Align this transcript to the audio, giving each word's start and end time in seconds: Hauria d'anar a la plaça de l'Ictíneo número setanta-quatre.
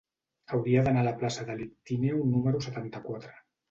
Hauria 0.57 0.85
d'anar 0.87 1.03
a 1.05 1.07
la 1.09 1.13
plaça 1.21 1.47
de 1.51 1.59
l'Ictíneo 1.61 2.27
número 2.35 2.67
setanta-quatre. 2.71 3.43